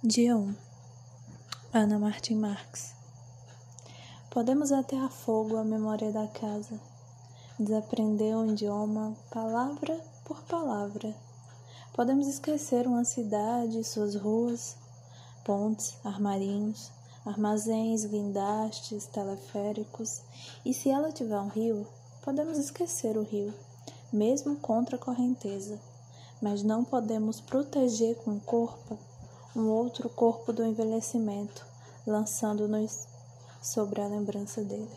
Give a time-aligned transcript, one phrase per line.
[0.00, 0.54] Dia 1
[1.74, 2.94] Ana Martin Marx.
[4.30, 6.78] Podemos ater a fogo a memória da casa,
[7.58, 11.12] desaprender um idioma palavra por palavra.
[11.94, 14.76] Podemos esquecer uma cidade, suas ruas,
[15.44, 16.92] pontes, armarinhos,
[17.26, 20.22] armazéns, guindastes, teleféricos,
[20.64, 21.84] e se ela tiver um rio,
[22.22, 23.52] podemos esquecer o rio,
[24.12, 25.76] mesmo contra a correnteza,
[26.40, 28.96] mas não podemos proteger com o corpo
[29.58, 31.66] um outro corpo do envelhecimento,
[32.06, 33.08] lançando-nos
[33.60, 34.88] sobre a lembrança dele.